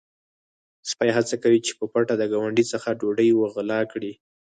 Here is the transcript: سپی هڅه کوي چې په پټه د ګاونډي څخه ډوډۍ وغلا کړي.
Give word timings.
سپی 0.89 1.09
هڅه 1.17 1.35
کوي 1.43 1.59
چې 1.65 1.71
په 1.79 1.85
پټه 1.93 2.13
د 2.17 2.23
ګاونډي 2.31 2.65
څخه 2.71 2.97
ډوډۍ 2.99 3.29
وغلا 3.33 3.79
کړي. 3.91 4.11